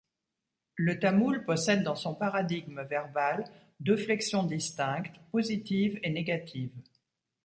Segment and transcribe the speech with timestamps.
[0.77, 3.43] Le tamoul possède dans son paradigme verbal
[3.79, 6.71] deux flexions distinctes, positive et négative.